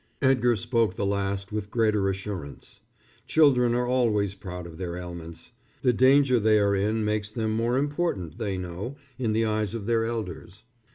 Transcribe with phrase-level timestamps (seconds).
[0.19, 2.79] Edgar spoke the last with greater assurance.
[3.27, 5.51] Children are always proud of their ailments.
[5.83, 9.85] The danger they are in makes them more important, they know, in the eyes of
[9.85, 10.63] their elders.